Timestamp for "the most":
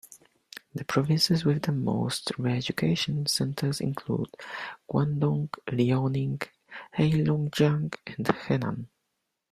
1.61-2.31